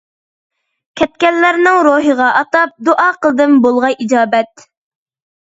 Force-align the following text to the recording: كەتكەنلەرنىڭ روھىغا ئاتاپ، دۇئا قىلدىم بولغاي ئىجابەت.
كەتكەنلەرنىڭ 1.01 1.77
روھىغا 1.87 2.29
ئاتاپ، 2.39 2.73
دۇئا 2.89 3.05
قىلدىم 3.27 3.55
بولغاي 3.67 3.97
ئىجابەت. 4.07 4.69